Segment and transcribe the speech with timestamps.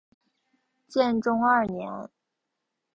[0.87, 2.09] 建中二年。